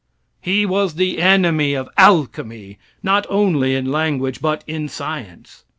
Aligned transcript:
He 0.41 0.65
was 0.65 0.95
the 0.95 1.19
enemy 1.21 1.75
of 1.75 1.87
alchemy, 1.95 2.79
not 3.03 3.27
only 3.29 3.75
in 3.75 3.91
language, 3.91 4.41
but 4.41 4.63
in 4.65 4.89
science. 4.89 5.63